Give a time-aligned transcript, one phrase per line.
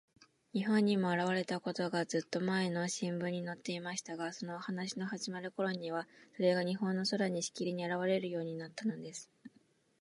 [0.55, 9.29] 日本にもあらわれたことが、ずっとまえの新聞にのっていましたが、そのお話のはじまるころには、それが日本の空に、しきりにあらわれるようになったのです。